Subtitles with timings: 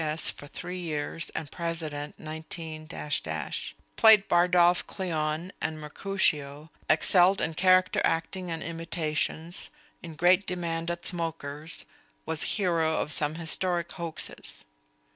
[0.03, 0.31] S.
[0.31, 2.87] for three years and president 19
[3.95, 9.69] played Bardolph Cleon and Mercutio excelled in character acting and imitations
[10.01, 11.85] in great demand at smokers
[12.25, 14.65] was hero of some historic hoaxes.